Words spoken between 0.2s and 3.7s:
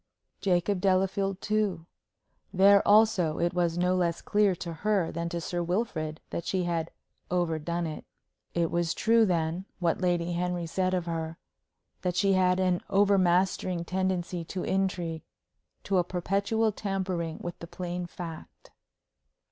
Jacob Delafield, too. There also it